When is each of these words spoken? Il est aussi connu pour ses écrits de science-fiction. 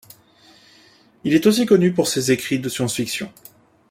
Il 1.23 1.35
est 1.35 1.45
aussi 1.45 1.67
connu 1.67 1.93
pour 1.93 2.07
ses 2.07 2.31
écrits 2.31 2.57
de 2.57 2.69
science-fiction. 2.69 3.31